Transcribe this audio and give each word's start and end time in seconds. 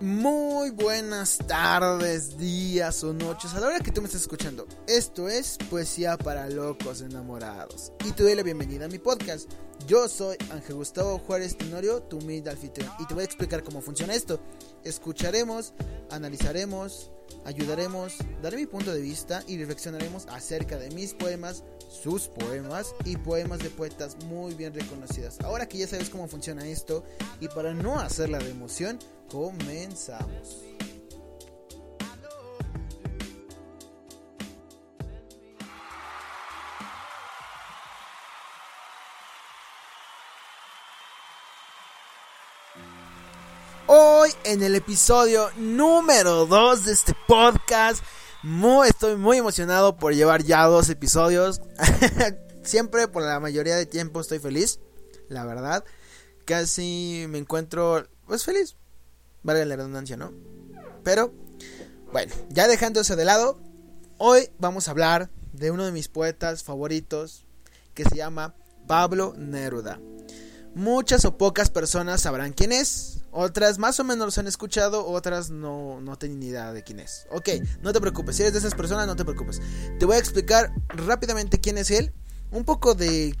Muy 0.00 0.70
buenas 0.70 1.38
tardes, 1.38 2.38
días 2.38 3.02
o 3.02 3.12
noches 3.12 3.52
a 3.54 3.58
la 3.58 3.66
hora 3.66 3.80
que 3.80 3.90
tú 3.90 4.00
me 4.00 4.06
estás 4.06 4.22
escuchando. 4.22 4.64
Esto 4.86 5.28
es 5.28 5.58
Poesía 5.68 6.16
para 6.16 6.48
Locos 6.48 7.00
Enamorados. 7.00 7.92
Y 8.06 8.12
te 8.12 8.22
doy 8.22 8.36
la 8.36 8.44
bienvenida 8.44 8.84
a 8.84 8.88
mi 8.88 8.98
podcast. 8.98 9.50
Yo 9.88 10.08
soy 10.08 10.36
Ángel 10.52 10.76
Gustavo 10.76 11.18
Juárez 11.18 11.56
Tenorio, 11.56 12.00
tu 12.04 12.18
humilde 12.18 12.48
anfitrión. 12.50 12.92
Y 13.00 13.06
te 13.06 13.14
voy 13.14 13.22
a 13.22 13.26
explicar 13.26 13.64
cómo 13.64 13.80
funciona 13.80 14.14
esto. 14.14 14.38
Escucharemos, 14.84 15.74
analizaremos, 16.12 17.10
ayudaremos, 17.44 18.18
daré 18.40 18.56
mi 18.56 18.66
punto 18.66 18.94
de 18.94 19.00
vista 19.00 19.42
y 19.48 19.58
reflexionaremos 19.58 20.26
acerca 20.28 20.78
de 20.78 20.90
mis 20.90 21.14
poemas, 21.14 21.64
sus 21.88 22.28
poemas 22.28 22.94
y 23.04 23.16
poemas 23.16 23.60
de 23.60 23.70
poetas 23.70 24.16
muy 24.24 24.54
bien 24.54 24.74
reconocidas. 24.74 25.40
Ahora 25.40 25.66
que 25.66 25.78
ya 25.78 25.88
sabes 25.88 26.10
cómo 26.10 26.28
funciona 26.28 26.66
esto 26.66 27.04
y 27.40 27.48
para 27.48 27.74
no 27.74 27.98
hacerla 27.98 28.38
de 28.38 28.50
emoción, 28.50 28.98
comenzamos. 29.30 30.68
Hoy 43.90 44.30
en 44.44 44.62
el 44.62 44.74
episodio 44.74 45.50
número 45.56 46.44
2 46.44 46.84
de 46.84 46.92
este 46.92 47.14
podcast, 47.26 48.04
muy, 48.42 48.88
estoy 48.88 49.16
muy 49.16 49.38
emocionado 49.38 49.96
por 49.96 50.14
llevar 50.14 50.42
ya 50.44 50.64
dos 50.66 50.88
episodios. 50.88 51.60
Siempre 52.62 53.08
por 53.08 53.22
la 53.22 53.40
mayoría 53.40 53.76
de 53.76 53.86
tiempo 53.86 54.20
estoy 54.20 54.38
feliz, 54.38 54.80
la 55.28 55.44
verdad. 55.44 55.84
Casi 56.44 57.26
me 57.28 57.38
encuentro 57.38 58.06
pues 58.26 58.44
feliz. 58.44 58.76
Valga 59.42 59.64
la 59.64 59.76
redundancia, 59.76 60.16
¿no? 60.16 60.32
Pero 61.02 61.32
bueno, 62.12 62.32
ya 62.50 62.68
dejando 62.68 63.00
eso 63.00 63.16
de 63.16 63.24
lado, 63.24 63.60
hoy 64.18 64.50
vamos 64.58 64.88
a 64.88 64.92
hablar 64.92 65.30
de 65.52 65.70
uno 65.70 65.84
de 65.84 65.92
mis 65.92 66.08
poetas 66.08 66.62
favoritos 66.62 67.46
que 67.94 68.04
se 68.04 68.16
llama 68.16 68.54
Pablo 68.86 69.34
Neruda. 69.36 70.00
Muchas 70.74 71.24
o 71.24 71.36
pocas 71.36 71.70
personas 71.70 72.20
sabrán 72.22 72.52
quién 72.52 72.72
es. 72.72 73.17
Otras 73.30 73.78
más 73.78 74.00
o 74.00 74.04
menos 74.04 74.36
lo 74.36 74.40
han 74.40 74.46
escuchado, 74.46 75.06
otras 75.06 75.50
no, 75.50 76.00
no 76.00 76.16
tienen 76.16 76.40
ni 76.40 76.46
idea 76.46 76.72
de 76.72 76.82
quién 76.82 77.00
es. 77.00 77.26
Ok, 77.30 77.50
no 77.82 77.92
te 77.92 78.00
preocupes, 78.00 78.36
si 78.36 78.42
eres 78.42 78.54
de 78.54 78.60
esas 78.60 78.74
personas, 78.74 79.06
no 79.06 79.16
te 79.16 79.24
preocupes. 79.24 79.60
Te 79.98 80.06
voy 80.06 80.16
a 80.16 80.18
explicar 80.18 80.72
rápidamente 80.88 81.60
quién 81.60 81.78
es 81.78 81.90
él. 81.90 82.12
Un 82.50 82.64
poco 82.64 82.94
de... 82.94 83.36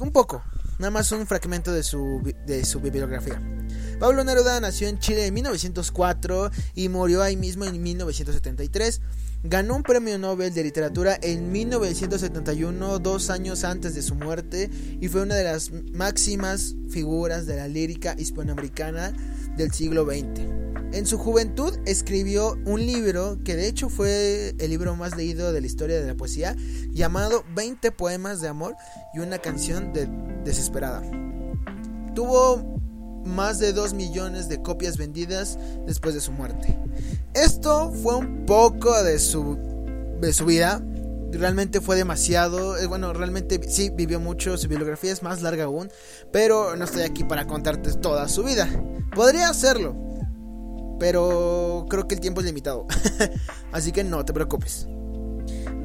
Un 0.00 0.10
poco, 0.10 0.42
nada 0.78 0.90
más 0.90 1.12
un 1.12 1.24
fragmento 1.26 1.72
de 1.72 1.84
su, 1.84 2.20
de 2.46 2.64
su 2.64 2.80
bibliografía. 2.80 3.40
Pablo 4.00 4.24
Neruda 4.24 4.58
nació 4.60 4.88
en 4.88 4.98
Chile 4.98 5.26
en 5.26 5.34
1904 5.34 6.50
y 6.74 6.88
murió 6.88 7.22
ahí 7.22 7.36
mismo 7.36 7.64
en 7.64 7.80
1973. 7.80 9.00
Ganó 9.46 9.76
un 9.76 9.82
premio 9.82 10.18
Nobel 10.18 10.54
de 10.54 10.64
Literatura 10.64 11.18
en 11.20 11.52
1971, 11.52 12.98
dos 12.98 13.28
años 13.28 13.62
antes 13.64 13.94
de 13.94 14.00
su 14.00 14.14
muerte, 14.14 14.70
y 15.02 15.08
fue 15.08 15.20
una 15.20 15.34
de 15.34 15.44
las 15.44 15.70
máximas 15.92 16.74
figuras 16.88 17.44
de 17.44 17.56
la 17.56 17.68
lírica 17.68 18.14
hispanoamericana 18.16 19.12
del 19.54 19.70
siglo 19.70 20.06
XX. 20.06 20.40
En 20.94 21.04
su 21.04 21.18
juventud 21.18 21.76
escribió 21.84 22.56
un 22.64 22.86
libro 22.86 23.36
que 23.44 23.54
de 23.54 23.68
hecho 23.68 23.90
fue 23.90 24.54
el 24.58 24.70
libro 24.70 24.96
más 24.96 25.14
leído 25.14 25.52
de 25.52 25.60
la 25.60 25.66
historia 25.66 26.00
de 26.00 26.06
la 26.06 26.14
poesía, 26.14 26.56
llamado 26.90 27.44
20 27.54 27.92
poemas 27.92 28.40
de 28.40 28.48
amor 28.48 28.76
y 29.12 29.18
una 29.18 29.36
canción 29.36 29.92
de 29.92 30.08
desesperada. 30.42 31.02
Tuvo 32.14 32.80
más 33.24 33.58
de 33.58 33.72
2 33.72 33.94
millones 33.94 34.48
de 34.48 34.62
copias 34.62 34.96
vendidas 34.96 35.58
después 35.86 36.14
de 36.14 36.20
su 36.20 36.32
muerte. 36.32 36.76
Esto 37.34 37.92
fue 38.02 38.16
un 38.16 38.46
poco 38.46 39.02
de 39.02 39.18
su, 39.18 39.58
de 40.20 40.32
su 40.32 40.44
vida. 40.44 40.82
Realmente 41.32 41.80
fue 41.80 41.96
demasiado. 41.96 42.76
Eh, 42.78 42.86
bueno, 42.86 43.12
realmente 43.12 43.60
sí 43.68 43.90
vivió 43.90 44.20
mucho. 44.20 44.56
Su 44.56 44.68
bibliografía 44.68 45.12
es 45.12 45.22
más 45.22 45.42
larga 45.42 45.64
aún. 45.64 45.90
Pero 46.32 46.76
no 46.76 46.84
estoy 46.84 47.02
aquí 47.02 47.24
para 47.24 47.46
contarte 47.46 47.92
toda 47.94 48.28
su 48.28 48.44
vida. 48.44 48.68
Podría 49.14 49.48
hacerlo. 49.48 49.96
Pero 51.00 51.86
creo 51.88 52.06
que 52.06 52.14
el 52.14 52.20
tiempo 52.20 52.40
es 52.40 52.46
limitado. 52.46 52.86
Así 53.72 53.90
que 53.90 54.04
no 54.04 54.24
te 54.24 54.32
preocupes. 54.32 54.86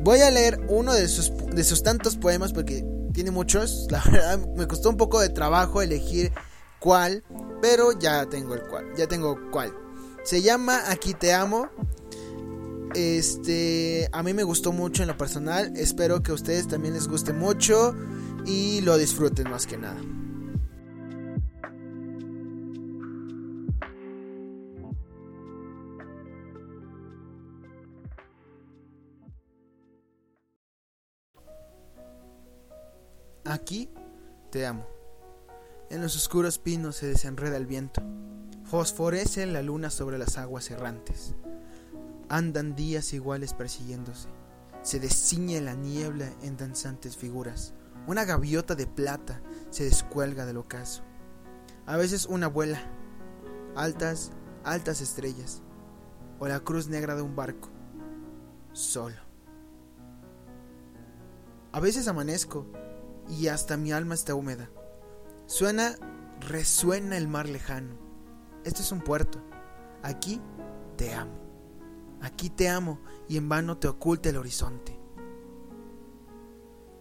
Voy 0.04 0.20
a 0.22 0.32
leer 0.32 0.62
uno 0.70 0.94
de 0.94 1.08
sus, 1.08 1.34
de 1.48 1.64
sus 1.64 1.84
tantos 1.84 2.16
poemas 2.16 2.54
porque 2.54 2.86
tiene 3.14 3.32
muchos. 3.32 3.88
La 3.90 4.04
verdad 4.06 4.40
me 4.56 4.68
costó 4.68 4.90
un 4.90 4.98
poco 4.98 5.20
de 5.20 5.30
trabajo 5.30 5.82
elegir 5.82 6.32
cuál, 6.80 7.24
pero 7.62 7.92
ya 7.92 8.26
tengo 8.28 8.56
el 8.56 8.62
cual, 8.64 8.94
ya 8.96 9.08
tengo 9.08 9.38
cuál. 9.52 9.74
Se 10.24 10.42
llama 10.42 10.82
Aquí 10.90 11.14
te 11.14 11.34
amo. 11.34 11.70
Este, 12.96 14.10
a 14.12 14.24
mí 14.24 14.34
me 14.34 14.44
gustó 14.44 14.72
mucho 14.72 15.04
en 15.04 15.10
lo 15.10 15.18
personal, 15.18 15.74
espero 15.76 16.24
que 16.24 16.32
a 16.32 16.34
ustedes 16.34 16.68
también 16.68 16.96
les 16.96 17.08
guste 17.08 17.34
mucho 17.34 17.96
y 18.46 18.82
lo 18.82 18.98
disfruten 18.98 19.50
más 19.50 19.68
que 19.68 19.78
nada. 19.78 20.02
Aquí 33.46 33.90
te 34.52 34.66
amo. 34.66 34.99
En 35.90 36.02
los 36.04 36.16
oscuros 36.16 36.60
pinos 36.60 36.98
se 36.98 37.08
desenreda 37.08 37.58
el 37.58 37.66
viento. 37.66 38.04
Fosforece 38.66 39.48
la 39.48 39.64
luna 39.64 39.90
sobre 39.90 40.20
las 40.20 40.38
aguas 40.38 40.70
errantes. 40.70 41.34
Andan 42.30 42.76
días 42.76 43.12
iguales 43.14 43.56
persiguiéndose. 43.56 44.30
Se 44.84 45.00
desciñe 45.00 45.60
la 45.62 45.74
niebla 45.74 46.32
en 46.44 46.58
danzantes 46.58 47.18
figuras. 47.18 47.74
Una 48.06 48.24
gaviota 48.24 48.76
de 48.76 48.86
plata 48.86 49.42
se 49.72 49.84
descuelga 49.86 50.46
del 50.46 50.58
ocaso. 50.58 51.02
A 51.88 51.98
veces 51.98 52.28
una 52.28 52.48
vuela. 52.48 52.80
Altas, 53.76 54.30
altas 54.64 55.02
estrellas. 55.02 55.64
O 56.38 56.48
la 56.48 56.60
cruz 56.60 56.88
negra 56.88 57.16
de 57.16 57.24
un 57.24 57.36
barco. 57.36 57.72
Solo. 58.74 59.18
A 61.72 61.80
veces 61.80 62.08
amanezco 62.08 62.68
y 63.28 63.48
hasta 63.48 63.76
mi 63.76 63.92
alma 63.92 64.14
está 64.14 64.36
húmeda. 64.36 64.70
Suena, 65.50 65.96
resuena 66.42 67.18
el 67.18 67.28
mar 67.28 67.50
lejano. 67.50 67.96
Esto 68.64 68.84
es 68.84 68.92
un 68.92 69.02
puerto. 69.02 69.42
Aquí 70.04 70.40
te 70.96 71.12
amo. 71.16 71.34
Aquí 72.22 72.52
te 72.52 72.70
amo 72.70 73.02
y 73.28 73.36
en 73.36 73.50
vano 73.50 73.76
te 73.80 73.88
oculta 73.88 74.30
el 74.30 74.38
horizonte. 74.38 74.96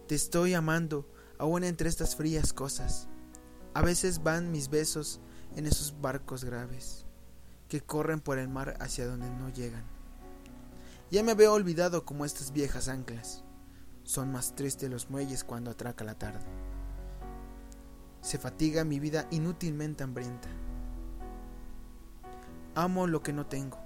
Te 0.07 0.15
estoy 0.15 0.55
amando 0.55 1.07
aún 1.37 1.63
entre 1.63 1.89
estas 1.89 2.15
frías 2.15 2.51
cosas. 2.51 3.07
A 3.75 3.83
veces 3.83 4.23
van 4.23 4.51
mis 4.51 4.69
besos 4.69 5.21
en 5.55 5.67
esos 5.67 6.01
barcos 6.01 6.43
graves 6.43 7.05
que 7.67 7.81
corren 7.81 8.19
por 8.19 8.39
el 8.39 8.49
mar 8.49 8.77
hacia 8.79 9.05
donde 9.05 9.29
no 9.29 9.49
llegan. 9.49 9.85
Ya 11.11 11.21
me 11.21 11.35
veo 11.35 11.53
olvidado 11.53 12.03
como 12.03 12.25
estas 12.25 12.51
viejas 12.51 12.87
anclas. 12.87 13.43
Son 14.01 14.31
más 14.31 14.55
tristes 14.55 14.89
los 14.89 15.11
muelles 15.11 15.43
cuando 15.43 15.69
atraca 15.69 16.03
la 16.03 16.17
tarde 16.17 16.68
se 18.21 18.37
fatiga 18.37 18.83
mi 18.83 18.99
vida 18.99 19.27
inútilmente 19.31 20.03
hambrienta. 20.03 20.49
Amo 22.75 23.07
lo 23.07 23.21
que 23.21 23.33
no 23.33 23.45
tengo. 23.45 23.77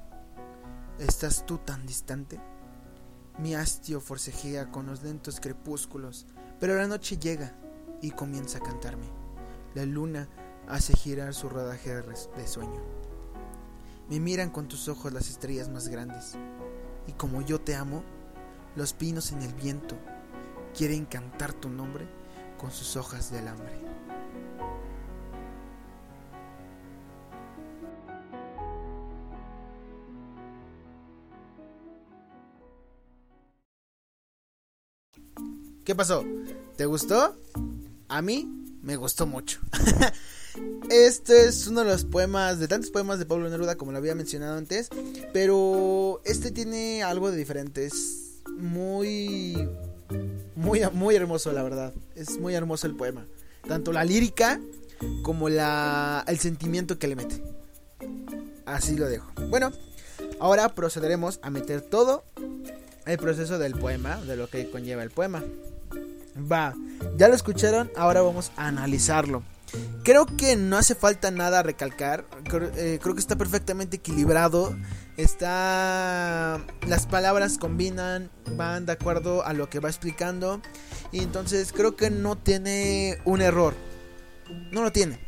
¿Estás 1.00 1.46
tú 1.46 1.57
tan 1.57 1.86
distante? 1.86 2.40
Mi 3.40 3.56
hastio 3.56 4.00
forcejea 4.00 4.72
con 4.72 4.86
los 4.86 5.02
lentos 5.04 5.40
crepúsculos, 5.40 6.28
pero 6.60 6.75
la 6.75 6.88
noche 6.88 7.18
llega 7.18 7.54
y 8.02 8.12
comienza 8.12 8.60
a 8.60 8.62
cantarme. 8.62 9.07
La 9.74 9.86
luna 9.86 10.28
hace 10.68 10.94
girar 10.94 11.34
su 11.34 11.50
rodaje 11.50 11.94
de 11.94 12.48
sueño. 12.48 12.81
Me 14.10 14.19
miran 14.19 14.50
con 14.50 14.68
tus 14.68 14.88
ojos 14.88 15.13
las 15.13 15.30
estrellas 15.30 15.69
más 15.69 15.88
grandes, 15.88 16.36
y 17.07 17.13
como 17.13 17.42
yo 17.42 17.60
te 17.60 17.75
amo, 17.75 18.04
los 18.75 18.94
pinos 18.94 19.31
en 19.31 19.42
el 19.42 19.54
viento 19.54 19.98
quieren 20.78 21.06
cantar 21.06 21.54
tu 21.54 21.69
nombre 21.69 22.07
con 22.57 22.72
sus 22.72 22.96
hojas 22.96 23.31
de 23.31 23.40
alambre. 23.40 23.93
¿Qué 35.83 35.95
pasó? 35.95 36.24
¿Te 36.77 36.85
gustó? 36.85 37.35
A 38.07 38.21
mí 38.21 38.50
me 38.81 38.95
gustó 38.95 39.27
mucho. 39.27 39.59
este 40.89 41.47
es 41.47 41.68
uno 41.68 41.81
de 41.81 41.88
los 41.88 42.06
poemas, 42.06 42.59
de 42.59 42.69
tantos 42.69 42.89
poemas 42.89 43.19
de 43.19 43.25
Pablo 43.25 43.50
Neruda 43.50 43.75
como 43.75 43.91
lo 43.91 43.97
había 43.97 44.15
mencionado 44.15 44.57
antes, 44.57 44.89
pero 45.33 46.21
este 46.24 46.51
tiene 46.51 47.03
algo 47.03 47.31
de 47.31 47.38
diferente. 47.38 47.85
Es 47.85 48.41
muy 48.57 49.68
Muy, 50.56 50.81
muy 50.94 51.15
hermoso, 51.15 51.51
la 51.51 51.63
verdad. 51.63 51.94
Es 52.15 52.39
muy 52.39 52.53
hermoso 52.56 52.88
el 52.88 52.95
poema. 52.95 53.25
Tanto 53.68 53.91
la 53.91 54.06
lírica 54.06 54.62
como 55.21 55.50
la, 55.50 56.24
el 56.27 56.39
sentimiento 56.39 56.97
que 56.97 57.07
le 57.07 57.18
mete. 57.18 57.44
Así 58.65 58.95
lo 58.95 59.09
dejo. 59.09 59.31
Bueno, 59.50 59.74
ahora 60.39 60.75
procederemos 60.75 61.39
a 61.41 61.50
meter 61.50 61.81
todo 61.81 62.24
el 63.06 63.18
proceso 63.18 63.59
del 63.59 63.74
poema, 63.74 64.21
de 64.21 64.38
lo 64.38 64.47
que 64.47 64.69
conlleva 64.69 65.03
el 65.03 65.09
poema. 65.09 65.44
Va, 66.35 66.74
ya 67.18 67.27
lo 67.27 67.35
escucharon, 67.35 67.91
ahora 67.95 68.21
vamos 68.21 68.51
a 68.56 68.68
analizarlo. 68.68 69.44
Creo 70.03 70.25
que 70.25 70.56
no 70.56 70.77
hace 70.77 70.95
falta 70.95 71.31
nada 71.31 71.63
recalcar. 71.63 72.25
Eh, 72.75 73.00
creo, 73.01 73.13
que 73.13 73.19
está 73.19 73.35
perfectamente 73.35 73.97
equilibrado. 73.97 74.75
Está. 75.18 76.59
Las 76.88 77.07
palabras 77.07 77.57
combinan, 77.57 78.30
van 78.56 78.85
de 78.85 78.91
acuerdo 78.91 79.45
a 79.45 79.53
lo 79.53 79.69
que 79.69 79.80
va 79.80 79.89
explicando. 79.89 80.62
Y 81.12 81.19
entonces 81.19 81.71
creo 81.71 81.95
que 81.95 82.09
no 82.09 82.38
tiene 82.38 83.19
un 83.24 83.41
error. 83.41 83.74
No 84.71 84.83
lo 84.83 84.91
tiene. 84.91 85.19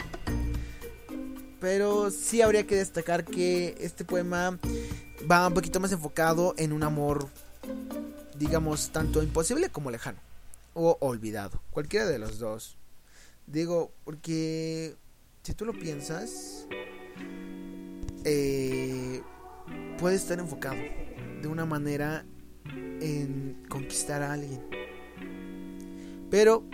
Pero 1.62 2.12
sí 2.12 2.42
habría 2.42 2.68
que 2.68 2.76
destacar 2.76 3.24
que 3.24 3.76
este 3.80 4.04
poema 4.04 4.60
va 5.32 5.48
un 5.48 5.54
poquito 5.54 5.80
más 5.80 5.92
enfocado 5.92 6.54
en 6.58 6.74
un 6.74 6.84
amor, 6.84 7.30
digamos, 8.38 8.92
tanto 8.92 9.24
imposible 9.24 9.70
como 9.70 9.90
lejano. 9.90 10.25
O 10.76 10.98
olvidado. 11.00 11.64
Cualquiera 11.72 12.06
de 12.06 12.20
los 12.20 12.38
dos. 12.38 12.78
Digo, 13.48 13.94
porque 14.04 14.96
si 15.42 15.54
tú 15.54 15.66
lo 15.66 15.74
piensas, 15.74 16.68
eh, 18.26 19.22
puede 19.98 20.18
estar 20.18 20.38
enfocado 20.38 20.82
de 21.42 21.48
una 21.48 21.66
manera 21.66 22.26
en 22.66 23.64
conquistar 23.70 24.22
a 24.22 24.34
alguien. 24.34 24.62
Pero, 26.30 26.66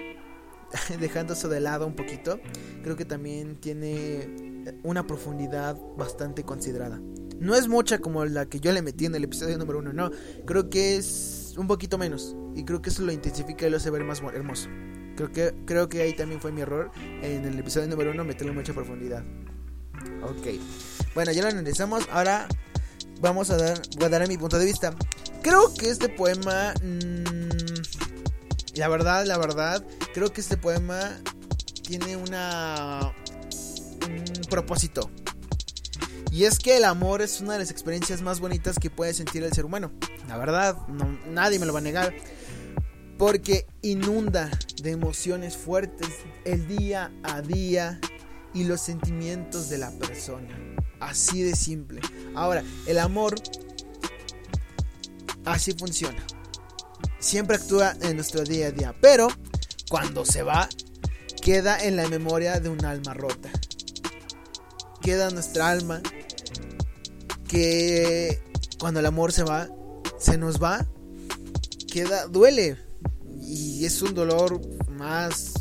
dejando 1.00 1.33
eso 1.33 1.48
de 1.48 1.59
lado 1.59 1.86
un 1.86 1.95
poquito, 1.95 2.39
creo 2.81 2.95
que 2.95 3.06
también 3.06 3.57
tiene 3.57 4.62
una 4.83 5.06
profundidad 5.06 5.77
bastante 5.95 6.44
considerada. 6.44 7.00
No 7.39 7.56
es 7.56 7.68
mucha 7.68 8.00
como 8.00 8.25
la 8.25 8.48
que 8.48 8.59
yo 8.59 8.71
le 8.71 8.81
metí 8.81 9.06
en 9.06 9.15
el 9.15 9.24
episodio 9.24 9.57
número 9.57 9.80
uno, 9.80 9.94
no. 9.94 10.12
Creo 10.45 10.69
que 10.69 10.95
es 10.95 11.56
un 11.57 11.68
poquito 11.68 11.98
menos. 11.98 12.36
Y 12.56 12.63
creo 12.63 12.81
que 12.81 12.89
eso 12.89 13.03
lo 13.03 13.12
intensifica 13.12 13.68
y 13.68 13.69
lo 13.69 13.77
hace 13.77 13.89
ver 13.89 14.03
más 14.03 14.21
hermoso. 14.33 14.69
Creo 15.15 15.31
que, 15.31 15.53
creo 15.65 15.89
que 15.89 16.01
ahí 16.01 16.13
también 16.13 16.42
fue 16.42 16.51
mi 16.51 16.62
error 16.62 16.92
en 17.21 17.45
el 17.45 17.59
episodio 17.59 17.88
número 17.88 18.12
uno 18.12 18.24
meterle 18.24 18.53
mucha 18.53 18.74
profundidad. 18.74 19.24
Ok. 20.24 20.48
Bueno, 21.13 21.31
ya 21.31 21.44
lo 21.44 21.50
analizamos. 21.50 22.07
Ahora 22.12 22.48
vamos 23.19 23.50
a 23.51 23.57
dar, 23.57 23.81
voy 24.00 24.27
mi 24.27 24.38
punto 24.38 24.57
de 24.57 24.65
vista. 24.65 24.95
Creo 25.42 25.74
que 25.74 25.89
este 25.89 26.09
poema... 26.09 26.74
Mmm, 26.83 27.50
la 28.75 28.88
verdad, 28.88 29.25
la 29.25 29.38
verdad, 29.38 29.86
creo 30.13 30.31
que 30.31 30.42
este 30.42 30.57
poema 30.57 31.19
tiene 31.83 32.15
una... 32.15 33.13
Un 34.07 34.42
propósito. 34.50 35.09
Y 36.31 36.45
es 36.45 36.59
que 36.59 36.77
el 36.77 36.86
amor 36.86 37.21
es 37.21 37.42
una 37.42 37.53
de 37.53 37.59
las 37.59 37.71
experiencias 37.71 38.21
más 38.21 38.39
bonitas 38.39 38.80
que 38.80 38.89
puede 38.89 39.13
sentir 39.13 39.44
el 39.44 39.51
ser 39.51 39.65
humano. 39.65 39.92
La 40.30 40.38
verdad, 40.38 40.77
nadie 41.30 41.59
me 41.59 41.65
lo 41.65 41.74
va 41.74 41.80
a 41.80 41.81
negar 41.81 42.13
porque 43.21 43.68
inunda 43.83 44.50
de 44.81 44.89
emociones 44.89 45.56
fuertes 45.56 46.09
el 46.44 46.68
día 46.68 47.12
a 47.21 47.44
día 47.44 48.01
y 48.51 48.63
los 48.63 48.81
sentimientos 48.81 49.69
de 49.69 49.77
la 49.77 49.91
persona. 49.91 50.50
Así 51.00 51.44
de 51.44 51.56
simple. 51.56 52.01
Ahora, 52.33 52.63
el 52.88 52.97
amor 52.97 53.35
así 55.45 55.73
funciona. 55.73 56.18
Siempre 57.19 57.57
actúa 57.57 57.95
en 58.01 58.15
nuestro 58.15 58.44
día 58.44 58.69
a 58.69 58.71
día, 58.71 58.95
pero 59.00 59.27
cuando 59.88 60.25
se 60.25 60.41
va, 60.41 60.67
queda 61.44 61.77
en 61.77 61.97
la 61.97 62.09
memoria 62.09 62.59
de 62.59 62.69
un 62.69 62.83
alma 62.83 63.13
rota. 63.13 63.51
Queda 65.00 65.29
nuestra 65.29 65.69
alma 65.69 66.01
que 67.47 68.41
cuando 68.79 69.00
el 69.00 69.06
amor 69.06 69.31
se 69.31 69.44
va, 69.44 69.69
se 70.17 70.39
nos 70.39 70.59
va, 70.59 70.88
queda, 71.85 72.25
duele, 72.25 72.89
y 73.81 73.85
es 73.85 73.99
un 74.03 74.13
dolor 74.13 74.61
más... 74.91 75.53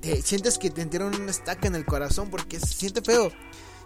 Te, 0.00 0.22
sientes 0.22 0.56
que 0.56 0.70
te 0.70 0.80
entierran 0.80 1.14
una 1.14 1.30
estaca 1.30 1.68
en 1.68 1.74
el 1.74 1.84
corazón 1.84 2.30
porque 2.30 2.58
se 2.58 2.68
siente 2.68 3.02
feo. 3.02 3.30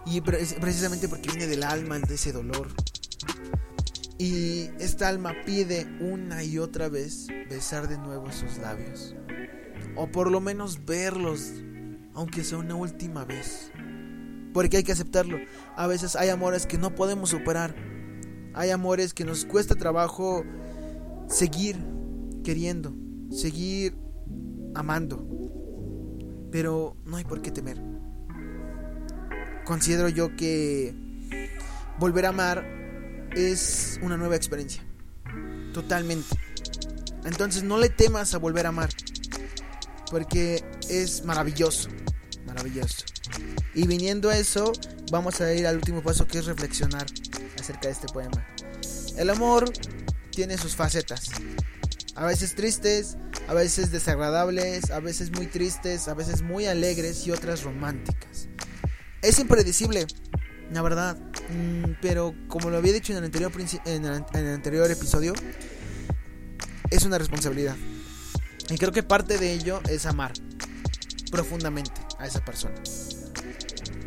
Y 0.05 0.21
precisamente 0.21 1.09
porque 1.09 1.27
viene 1.27 1.47
del 1.47 1.63
alma 1.63 1.99
de 1.99 2.15
ese 2.15 2.31
dolor. 2.31 2.69
Y 4.17 4.69
esta 4.79 5.09
alma 5.09 5.33
pide 5.45 5.85
una 5.99 6.45
y 6.45 6.59
otra 6.59 6.87
vez 6.87 7.27
besar 7.49 7.89
de 7.89 7.97
nuevo 7.97 8.31
sus 8.31 8.57
labios. 8.59 9.13
O 9.97 10.07
por 10.07 10.31
lo 10.31 10.39
menos 10.39 10.85
verlos, 10.85 11.51
aunque 12.13 12.45
sea 12.45 12.59
una 12.59 12.75
última 12.75 13.25
vez. 13.25 13.69
Porque 14.53 14.77
hay 14.77 14.83
que 14.83 14.93
aceptarlo. 14.93 15.39
A 15.75 15.87
veces 15.87 16.15
hay 16.15 16.29
amores 16.29 16.65
que 16.65 16.77
no 16.77 16.95
podemos 16.95 17.31
superar. 17.31 17.75
Hay 18.53 18.69
amores 18.69 19.13
que 19.13 19.25
nos 19.25 19.43
cuesta 19.43 19.75
trabajo 19.75 20.45
seguir 21.27 21.75
queriendo, 22.43 22.93
seguir 23.31 23.95
amando. 24.75 25.27
Pero 26.51 26.95
no 27.05 27.17
hay 27.17 27.23
por 27.23 27.41
qué 27.41 27.51
temer. 27.51 27.81
Considero 29.65 30.09
yo 30.09 30.35
que 30.35 30.93
volver 31.99 32.25
a 32.25 32.29
amar 32.29 32.65
es 33.35 33.99
una 34.03 34.17
nueva 34.17 34.35
experiencia. 34.35 34.83
Totalmente. 35.73 36.35
Entonces 37.25 37.63
no 37.63 37.77
le 37.77 37.89
temas 37.89 38.33
a 38.33 38.37
volver 38.37 38.65
a 38.65 38.69
amar. 38.69 38.89
Porque 40.11 40.63
es 40.89 41.25
maravilloso. 41.25 41.89
Maravilloso. 42.45 43.05
Y 43.73 43.87
viniendo 43.87 44.29
a 44.29 44.37
eso, 44.37 44.73
vamos 45.11 45.41
a 45.41 45.51
ir 45.53 45.65
al 45.65 45.77
último 45.77 46.03
paso 46.03 46.27
que 46.27 46.39
es 46.39 46.45
reflexionar 46.45 47.07
acerca 47.59 47.87
de 47.87 47.93
este 47.93 48.07
poema. 48.07 48.45
El 49.17 49.29
amor 49.29 49.71
tiene 50.31 50.57
sus 50.57 50.75
facetas. 50.75 51.29
A 52.15 52.25
veces 52.25 52.53
tristes, 52.53 53.17
a 53.47 53.53
veces 53.53 53.91
desagradables, 53.91 54.91
a 54.91 54.99
veces 54.99 55.31
muy 55.31 55.47
tristes, 55.47 56.07
a 56.07 56.13
veces 56.13 56.43
muy 56.43 56.67
alegres 56.67 57.25
y 57.25 57.31
otras 57.31 57.63
románticas. 57.63 58.47
Es 59.23 59.39
impredecible, 59.39 60.05
la 60.71 60.81
verdad. 60.83 61.17
Mm, 61.49 61.93
pero 62.01 62.35
como 62.47 62.69
lo 62.69 62.77
había 62.77 62.93
dicho 62.93 63.13
en 63.13 63.17
el, 63.17 63.25
anterior, 63.25 63.51
en 63.85 64.05
el 64.05 64.53
anterior 64.53 64.91
episodio, 64.91 65.33
es 66.91 67.03
una 67.03 67.17
responsabilidad. 67.17 67.75
Y 68.69 68.77
creo 68.77 68.91
que 68.91 69.01
parte 69.01 69.39
de 69.39 69.51
ello 69.51 69.81
es 69.89 70.05
amar 70.05 70.33
profundamente 71.31 71.99
a 72.19 72.27
esa 72.27 72.45
persona. 72.45 72.75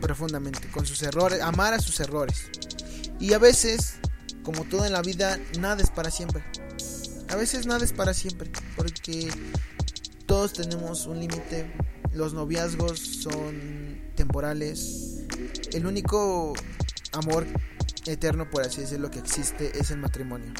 Profundamente, 0.00 0.68
con 0.70 0.86
sus 0.86 1.02
errores, 1.02 1.40
amar 1.40 1.74
a 1.74 1.80
sus 1.80 1.98
errores. 1.98 2.50
Y 3.18 3.32
a 3.32 3.38
veces, 3.38 3.94
como 4.44 4.64
todo 4.64 4.86
en 4.86 4.92
la 4.92 5.02
vida, 5.02 5.40
nada 5.58 5.82
es 5.82 5.90
para 5.90 6.12
siempre 6.12 6.44
a 7.28 7.36
veces 7.36 7.66
nada 7.66 7.84
es 7.84 7.92
para 7.92 8.14
siempre, 8.14 8.50
porque 8.76 9.28
todos 10.26 10.52
tenemos 10.52 11.06
un 11.06 11.20
límite, 11.20 11.72
los 12.12 12.34
noviazgos 12.34 12.98
son 12.98 14.00
temporales, 14.14 15.24
el 15.72 15.86
único 15.86 16.54
amor 17.12 17.46
eterno, 18.06 18.48
por 18.50 18.62
así 18.62 18.80
decirlo, 18.80 19.10
que 19.10 19.18
existe 19.18 19.78
es 19.78 19.90
el 19.90 19.98
matrimonio. 19.98 20.52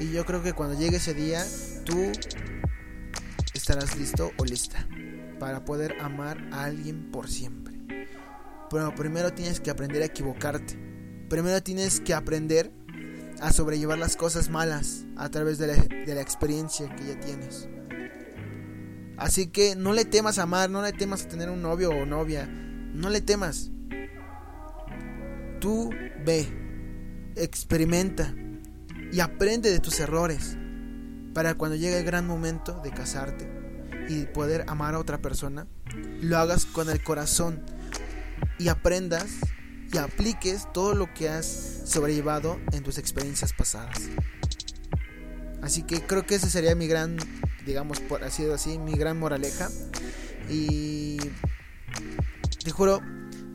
Y 0.00 0.10
yo 0.10 0.24
creo 0.24 0.42
que 0.42 0.52
cuando 0.52 0.78
llegue 0.78 0.96
ese 0.96 1.14
día, 1.14 1.44
tú 1.84 2.12
estarás 3.54 3.96
listo 3.96 4.32
o 4.38 4.44
lista 4.44 4.86
para 5.38 5.64
poder 5.64 6.00
amar 6.00 6.38
a 6.52 6.64
alguien 6.64 7.10
por 7.10 7.28
siempre. 7.28 7.74
Pero 8.70 8.94
primero 8.94 9.32
tienes 9.32 9.60
que 9.60 9.70
aprender 9.70 10.02
a 10.02 10.06
equivocarte. 10.06 10.78
Primero 11.28 11.62
tienes 11.62 12.00
que 12.00 12.14
aprender 12.14 12.72
a 13.44 13.52
sobrellevar 13.52 13.98
las 13.98 14.16
cosas 14.16 14.48
malas 14.48 15.04
a 15.18 15.28
través 15.28 15.58
de 15.58 15.66
la, 15.66 16.20
experiencia 16.22 16.88
que 16.96 17.04
ya 17.04 17.20
tienes. 17.20 17.68
Así 19.18 19.48
que 19.48 19.76
no 19.76 19.92
le 19.92 20.06
temas 20.06 20.38
a 20.38 20.44
amar, 20.44 20.70
no 20.70 20.80
le 20.80 20.94
temas 20.94 21.24
a 21.24 21.28
tener 21.28 21.50
un 21.50 21.60
novio 21.60 21.90
o 21.90 22.06
novia, 22.06 22.46
no 22.46 23.10
le 23.10 23.20
temas. 23.20 23.70
Tú 25.60 25.90
ve, 26.24 26.48
experimenta 27.36 28.34
y 29.12 29.20
aprende 29.20 29.70
de 29.70 29.78
tus 29.78 30.00
errores 30.00 30.56
para 31.34 31.54
cuando 31.54 31.76
llegue 31.76 31.98
el 31.98 32.04
gran 32.06 32.26
momento 32.26 32.80
de 32.82 32.92
casarte 32.92 33.46
y 34.08 34.24
poder 34.24 34.64
amar 34.68 34.94
a 34.94 34.98
otra 34.98 35.18
persona, 35.18 35.66
lo 36.22 36.38
hagas 36.38 36.64
con 36.64 36.88
el 36.88 37.04
corazón 37.04 37.62
y 38.58 38.68
aprendas 38.68 39.26
y 39.92 39.98
apliques 39.98 40.72
todo 40.72 40.94
lo 40.94 41.12
que 41.14 41.28
has 41.28 41.82
sobrellevado 41.84 42.58
en 42.72 42.82
tus 42.82 42.98
experiencias 42.98 43.52
pasadas. 43.52 43.98
Así 45.62 45.82
que 45.82 46.02
creo 46.02 46.26
que 46.26 46.34
ese 46.34 46.50
sería 46.50 46.74
mi 46.74 46.86
gran, 46.86 47.16
digamos, 47.64 48.00
por 48.00 48.22
así 48.22 48.44
así, 48.50 48.78
mi 48.78 48.92
gran 48.92 49.18
moraleja. 49.18 49.70
Y 50.50 51.16
te 52.62 52.70
juro, 52.70 53.00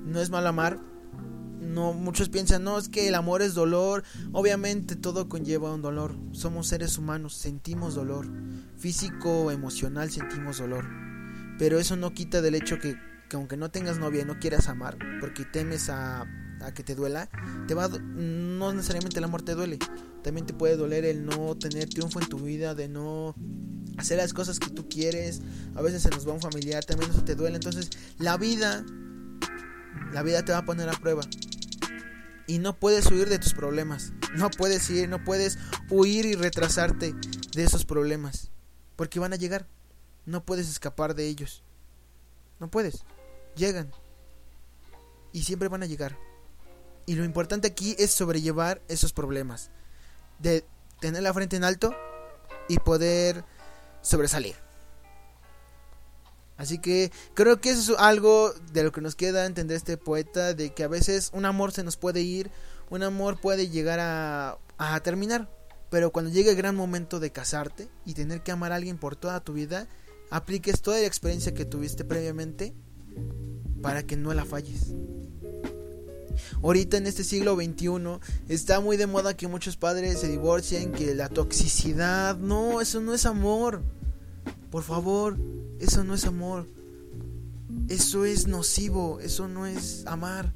no 0.05 0.19
es 0.19 0.29
malo 0.29 0.49
amar, 0.49 0.79
no 1.59 1.93
muchos 1.93 2.29
piensan, 2.29 2.63
no, 2.63 2.79
es 2.79 2.89
que 2.89 3.07
el 3.07 3.15
amor 3.15 3.41
es 3.41 3.53
dolor. 3.53 4.03
Obviamente 4.31 4.95
todo 4.95 5.29
conlleva 5.29 5.73
un 5.73 5.81
dolor. 5.81 6.15
Somos 6.31 6.67
seres 6.67 6.97
humanos, 6.97 7.35
sentimos 7.35 7.95
dolor. 7.95 8.27
Físico, 8.77 9.51
emocional, 9.51 10.09
sentimos 10.09 10.57
dolor. 10.57 10.85
Pero 11.59 11.79
eso 11.79 11.95
no 11.95 12.13
quita 12.13 12.41
del 12.41 12.55
hecho 12.55 12.79
que, 12.79 12.95
que 13.29 13.37
aunque 13.37 13.55
no 13.57 13.71
tengas 13.71 13.99
novia 13.99 14.23
y 14.23 14.25
no 14.25 14.39
quieras 14.39 14.67
amar, 14.67 14.97
porque 15.19 15.45
temes 15.45 15.89
a, 15.89 16.21
a 16.61 16.73
que 16.73 16.83
te 16.83 16.95
duela, 16.95 17.29
te 17.67 17.75
va 17.75 17.87
no 17.87 18.73
necesariamente 18.73 19.19
el 19.19 19.23
amor 19.23 19.43
te 19.43 19.55
duele. 19.55 19.79
También 20.23 20.45
te 20.45 20.53
puede 20.53 20.75
doler 20.75 21.05
el 21.05 21.25
no 21.25 21.55
tener 21.55 21.87
triunfo 21.87 22.19
en 22.19 22.27
tu 22.27 22.39
vida, 22.39 22.75
de 22.75 22.89
no 22.89 23.35
hacer 23.97 24.17
las 24.17 24.33
cosas 24.33 24.59
que 24.59 24.69
tú 24.69 24.89
quieres. 24.89 25.41
A 25.75 25.81
veces 25.81 26.01
se 26.01 26.09
nos 26.09 26.27
va 26.27 26.33
un 26.33 26.41
familiar, 26.41 26.83
también 26.83 27.11
eso 27.11 27.23
te 27.23 27.35
duele. 27.35 27.55
Entonces, 27.55 27.89
la 28.17 28.35
vida 28.35 28.83
la 30.11 30.23
vida 30.23 30.43
te 30.43 30.51
va 30.51 30.59
a 30.59 30.65
poner 30.65 30.89
a 30.89 30.93
prueba. 30.93 31.23
Y 32.47 32.57
no 32.57 32.79
puedes 32.79 33.05
huir 33.11 33.29
de 33.29 33.37
tus 33.37 33.53
problemas. 33.53 34.11
No 34.35 34.49
puedes 34.49 34.89
ir, 34.89 35.07
no 35.07 35.23
puedes 35.23 35.59
huir 35.89 36.25
y 36.25 36.33
retrasarte 36.33 37.13
de 37.53 37.63
esos 37.63 37.85
problemas. 37.85 38.49
Porque 38.95 39.19
van 39.19 39.33
a 39.33 39.37
llegar. 39.37 39.67
No 40.25 40.43
puedes 40.45 40.67
escapar 40.67 41.13
de 41.13 41.27
ellos. 41.27 41.63
No 42.59 42.69
puedes. 42.69 43.03
Llegan. 43.59 43.91
Y 45.33 45.43
siempre 45.43 45.67
van 45.67 45.83
a 45.83 45.85
llegar. 45.85 46.17
Y 47.05 47.15
lo 47.15 47.25
importante 47.25 47.67
aquí 47.67 47.93
es 47.99 48.11
sobrellevar 48.11 48.81
esos 48.87 49.11
problemas. 49.11 49.69
De 50.39 50.65
tener 51.01 51.23
la 51.23 51.33
frente 51.33 51.57
en 51.57 51.65
alto 51.65 51.93
y 52.69 52.77
poder 52.77 53.43
sobresalir. 54.01 54.55
Así 56.55 56.79
que 56.79 57.11
creo 57.33 57.59
que 57.59 57.71
eso 57.71 57.93
es 57.93 57.99
algo 57.99 58.53
de 58.71 58.83
lo 58.83 58.93
que 58.93 59.01
nos 59.01 59.15
queda 59.15 59.45
entender 59.45 59.75
este 59.75 59.97
poeta, 59.97 60.53
de 60.53 60.73
que 60.73 60.83
a 60.85 60.87
veces 60.87 61.29
un 61.33 61.43
amor 61.43 61.73
se 61.73 61.83
nos 61.83 61.97
puede 61.97 62.21
ir, 62.21 62.51
un 62.89 63.03
amor 63.03 63.41
puede 63.41 63.67
llegar 63.69 63.99
a, 63.99 64.57
a 64.77 64.99
terminar, 65.01 65.49
pero 65.89 66.11
cuando 66.11 66.31
llegue 66.31 66.51
el 66.51 66.57
gran 66.57 66.75
momento 66.75 67.19
de 67.19 67.31
casarte 67.31 67.89
y 68.05 68.13
tener 68.13 68.41
que 68.41 68.51
amar 68.51 68.71
a 68.71 68.75
alguien 68.75 68.97
por 68.97 69.15
toda 69.15 69.39
tu 69.41 69.53
vida, 69.53 69.87
apliques 70.31 70.81
toda 70.81 70.99
la 70.99 71.07
experiencia 71.07 71.53
que 71.53 71.65
tuviste 71.65 72.03
previamente 72.03 72.73
para 73.81 74.03
que 74.03 74.15
no 74.15 74.33
la 74.33 74.45
falles. 74.45 74.93
Ahorita 76.61 76.97
en 76.97 77.07
este 77.07 77.23
siglo 77.23 77.55
XXI 77.55 78.19
está 78.49 78.79
muy 78.79 78.97
de 78.97 79.07
moda 79.07 79.35
que 79.35 79.47
muchos 79.47 79.77
padres 79.77 80.19
se 80.19 80.27
divorcien, 80.27 80.91
que 80.91 81.15
la 81.15 81.29
toxicidad, 81.29 82.37
no, 82.37 82.81
eso 82.81 82.99
no 82.99 83.13
es 83.13 83.25
amor. 83.25 83.81
Por 84.69 84.83
favor, 84.83 85.37
eso 85.79 86.03
no 86.03 86.13
es 86.13 86.25
amor. 86.25 86.67
Eso 87.87 88.25
es 88.25 88.47
nocivo, 88.47 89.19
eso 89.21 89.47
no 89.47 89.65
es 89.65 90.05
amar. 90.05 90.53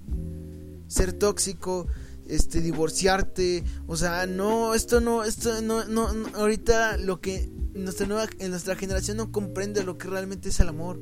Ser 0.88 1.14
tóxico, 1.14 1.88
este 2.28 2.62
divorciarte, 2.62 3.64
o 3.88 3.96
sea, 3.96 4.26
no, 4.26 4.74
esto 4.74 5.02
no, 5.02 5.24
esto 5.24 5.62
no, 5.62 5.86
no, 5.86 6.10
ahorita 6.36 6.98
lo 6.98 7.22
que 7.22 7.50
nuestra 7.74 8.08
nueva 8.08 8.28
en 8.40 8.52
nuestra 8.52 8.76
generación 8.76 9.18
no 9.18 9.32
comprende 9.32 9.84
lo 9.84 9.98
que 9.98 10.08
realmente 10.08 10.50
es 10.50 10.60
el 10.60 10.70
amor. 10.70 11.00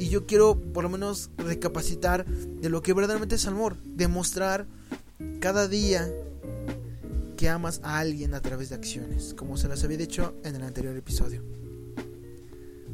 Y 0.00 0.08
yo 0.08 0.24
quiero 0.24 0.58
por 0.58 0.82
lo 0.82 0.88
menos 0.88 1.28
recapacitar 1.36 2.24
de 2.24 2.70
lo 2.70 2.80
que 2.80 2.94
verdaderamente 2.94 3.34
es 3.34 3.46
amor, 3.46 3.76
demostrar 3.84 4.66
cada 5.40 5.68
día 5.68 6.10
que 7.36 7.50
amas 7.50 7.82
a 7.84 7.98
alguien 7.98 8.32
a 8.32 8.40
través 8.40 8.70
de 8.70 8.76
acciones, 8.76 9.34
como 9.34 9.58
se 9.58 9.68
las 9.68 9.84
había 9.84 9.98
dicho 9.98 10.34
en 10.42 10.56
el 10.56 10.62
anterior 10.62 10.96
episodio. 10.96 11.42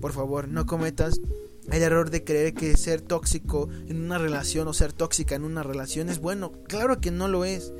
Por 0.00 0.12
favor, 0.12 0.48
no 0.48 0.66
cometas 0.66 1.20
el 1.70 1.80
error 1.80 2.10
de 2.10 2.24
creer 2.24 2.54
que 2.54 2.76
ser 2.76 3.02
tóxico 3.02 3.68
en 3.86 4.00
una 4.00 4.18
relación 4.18 4.66
o 4.66 4.72
ser 4.72 4.92
tóxica 4.92 5.36
en 5.36 5.44
una 5.44 5.62
relación 5.62 6.08
es 6.08 6.18
bueno. 6.18 6.50
Claro 6.66 7.00
que 7.00 7.12
no 7.12 7.28
lo 7.28 7.44
es. 7.44 7.72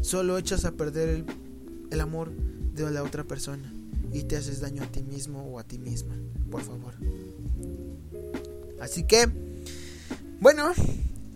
Solo 0.00 0.38
echas 0.38 0.64
a 0.64 0.72
perder 0.72 1.26
el, 1.90 2.00
amor 2.00 2.32
de 2.32 2.90
la 2.90 3.02
otra 3.02 3.24
persona 3.24 3.70
y 4.14 4.22
te 4.22 4.36
haces 4.36 4.60
daño 4.60 4.82
a 4.82 4.86
ti 4.86 5.02
mismo 5.02 5.42
o 5.44 5.58
a 5.58 5.64
ti 5.64 5.78
misma. 5.78 6.16
Por 6.50 6.62
favor. 6.62 6.94
Así 8.82 9.04
que, 9.04 9.28
bueno, 10.40 10.72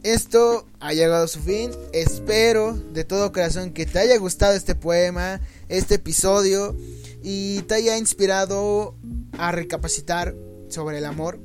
esto 0.02 0.66
ha 0.80 0.92
llegado 0.92 1.24
a 1.24 1.28
su 1.28 1.38
fin. 1.40 1.70
Espero 1.92 2.74
de 2.74 3.04
todo 3.04 3.30
corazón 3.30 3.72
que 3.72 3.86
te 3.86 4.00
haya 4.00 4.18
gustado 4.18 4.54
este 4.54 4.74
poema, 4.74 5.40
este 5.68 5.94
episodio 5.94 6.76
y 7.22 7.60
te 7.62 7.76
haya 7.76 7.98
inspirado 7.98 8.96
a 9.38 9.52
recapacitar 9.52 10.34
sobre 10.68 10.98
el 10.98 11.04
amor 11.04 11.38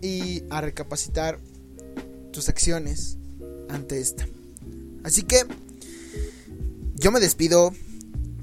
y 0.00 0.44
a 0.48 0.62
recapacitar 0.62 1.40
tus 2.32 2.48
acciones 2.48 3.18
ante 3.68 4.00
esta. 4.00 4.26
Así 5.04 5.24
que 5.24 5.44
yo 6.94 7.12
me 7.12 7.20
despido 7.20 7.74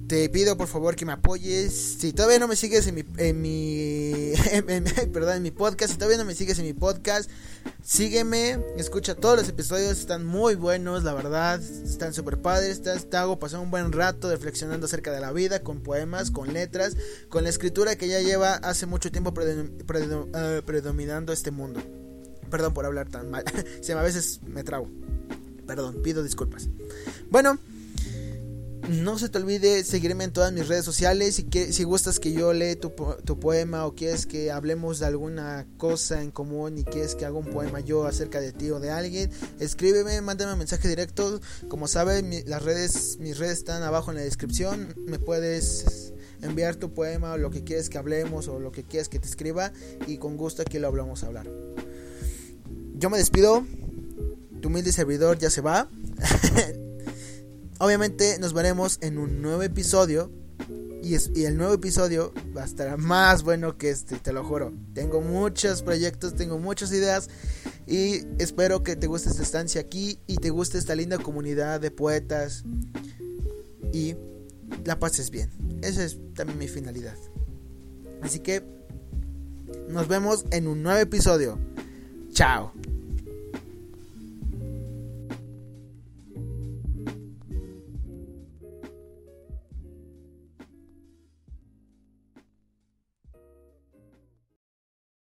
te 0.07 0.29
pido 0.29 0.55
por 0.55 0.67
favor 0.67 0.95
que 0.95 1.05
me 1.05 1.11
apoyes. 1.11 1.73
Si 1.99 2.13
todavía 2.13 2.39
no 2.39 2.47
me 2.47 2.55
sigues 2.55 2.87
en 2.87 2.95
mi, 2.95 3.03
en 3.17 3.41
mi, 3.41 4.33
perdón, 5.13 5.37
en 5.37 5.43
mi 5.43 5.51
podcast, 5.51 5.91
si 5.91 5.97
todavía 5.97 6.17
no 6.17 6.25
me 6.25 6.33
sigues 6.33 6.57
en 6.59 6.65
mi 6.65 6.73
podcast, 6.73 7.29
sígueme, 7.83 8.59
escucha 8.77 9.15
todos 9.15 9.37
los 9.37 9.49
episodios, 9.49 9.99
están 9.99 10.25
muy 10.25 10.55
buenos, 10.55 11.03
la 11.03 11.13
verdad, 11.13 11.61
están 11.61 12.13
súper 12.13 12.41
padres. 12.41 12.81
Te 12.81 13.17
hago 13.17 13.37
pasar 13.37 13.59
un 13.59 13.69
buen 13.69 13.91
rato 13.91 14.29
reflexionando 14.29 14.85
acerca 14.85 15.11
de 15.11 15.19
la 15.19 15.33
vida, 15.33 15.61
con 15.61 15.81
poemas, 15.81 16.31
con 16.31 16.53
letras, 16.53 16.95
con 17.27 17.43
la 17.43 17.49
escritura 17.49 17.97
que 17.97 18.07
ya 18.07 18.21
lleva 18.21 18.53
hace 18.53 18.85
mucho 18.85 19.11
tiempo 19.11 19.33
eh, 19.41 20.61
predominando 20.65 21.33
este 21.33 21.51
mundo. 21.51 21.81
Perdón 22.49 22.73
por 22.73 22.85
hablar 22.85 23.09
tan 23.09 23.29
mal, 23.29 23.43
si 23.81 23.91
a 23.91 24.01
veces 24.01 24.39
me 24.43 24.63
trago. 24.63 24.89
Perdón, 25.65 26.01
pido 26.01 26.23
disculpas. 26.23 26.69
Bueno. 27.29 27.59
No 28.87 29.19
se 29.19 29.27
te 29.27 29.37
olvide 29.37 29.83
seguirme 29.83 30.23
en 30.23 30.31
todas 30.31 30.53
mis 30.53 30.67
redes 30.67 30.85
sociales. 30.85 31.35
Si, 31.35 31.73
si 31.73 31.83
gustas 31.83 32.19
que 32.19 32.31
yo 32.31 32.53
lea 32.53 32.79
tu, 32.79 32.95
poema 32.95 33.85
o 33.85 33.95
quieres 33.95 34.25
que 34.25 34.49
hablemos 34.49 34.99
de 34.99 35.07
alguna 35.07 35.67
cosa 35.77 36.21
en 36.21 36.31
común 36.31 36.77
y 36.77 36.85
quieres 36.85 37.15
que 37.15 37.25
haga 37.25 37.37
un 37.37 37.47
poema 37.47 37.81
yo 37.81 38.05
acerca 38.05 38.39
de 38.39 38.53
ti 38.53 38.69
o 38.69 38.79
de 38.79 38.89
alguien, 38.89 39.29
escríbeme, 39.59 40.21
mándame 40.21 40.53
un 40.53 40.59
mensaje 40.59 40.87
directo. 40.87 41.41
Como 41.67 41.89
sabes, 41.89 42.23
las 42.47 42.63
redes, 42.63 43.17
mis 43.19 43.37
redes 43.37 43.57
están 43.57 43.83
abajo 43.83 44.11
en 44.11 44.17
la 44.17 44.23
descripción. 44.23 44.93
Me 45.05 45.19
puedes 45.19 46.13
enviar 46.41 46.77
tu 46.77 46.93
poema 46.93 47.33
o 47.33 47.37
lo 47.37 47.51
que 47.51 47.65
quieres 47.65 47.89
que 47.89 47.97
hablemos 47.97 48.47
o 48.47 48.57
lo 48.57 48.71
que 48.71 48.83
quieras 48.83 49.09
que 49.09 49.19
te 49.19 49.27
escriba 49.27 49.73
y 50.05 50.17
con 50.17 50.37
gusto 50.37 50.61
aquí 50.61 50.79
lo 50.79 50.87
hablamos 50.87 51.23
a 51.23 51.27
hablar. 51.27 51.47
Yo 52.95 53.09
me 53.09 53.17
despido. 53.17 53.65
Tu 54.61 54.69
humilde 54.69 54.93
servidor 54.93 55.37
ya 55.37 55.49
se 55.49 55.61
va. 55.61 55.89
Obviamente 57.79 58.37
nos 58.39 58.53
veremos 58.53 58.97
en 59.01 59.17
un 59.17 59.41
nuevo 59.41 59.63
episodio. 59.63 60.31
Y, 61.03 61.15
y, 61.39 61.45
el 61.45 61.57
nuevo 61.57 61.73
episodio 61.73 62.33
va 62.55 62.63
a 62.63 62.65
estar 62.65 62.97
más 62.97 63.43
bueno 63.43 63.77
que 63.77 63.91
este, 63.91 64.17
te 64.17 64.33
lo 64.33 64.43
juro. 64.43 64.73
Tengo 64.93 65.21
muchos 65.21 65.83
proyectos, 65.83 66.35
tengo 66.35 66.57
muchas 66.57 66.91
ideas. 66.91 67.29
Y 67.85 68.23
espero 68.39 68.83
que 68.83 68.95
te 68.95 69.07
guste 69.07 69.29
esta 69.29 69.43
estancia 69.43 69.79
aquí 69.79 70.19
y 70.27 70.37
te 70.37 70.49
guste 70.49 70.77
esta 70.77 70.95
linda 70.95 71.17
comunidad 71.17 71.79
de 71.79 71.91
poetas. 71.91 72.63
Y 73.93 74.15
la 74.83 74.99
pases 74.99 75.29
bien. 75.29 75.51
Esa 75.81 76.03
es 76.03 76.17
también 76.33 76.59
mi 76.59 76.67
finalidad. 76.67 77.15
Así 78.21 78.39
que 78.39 78.63
nos 79.89 80.07
vemos 80.07 80.45
en 80.51 80.67
un 80.67 80.83
nuevo 80.83 80.99
episodio. 80.99 81.59
Chao. 82.31 82.73